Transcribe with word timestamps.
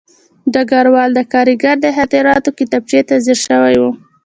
ډګروال 0.53 1.09
د 1.15 1.19
کارګر 1.33 1.75
د 1.81 1.85
خاطراتو 1.97 2.49
کتابچې 2.59 3.01
ته 3.07 3.15
ځیر 3.25 3.39
شوی 3.45 3.75
و 3.81 3.83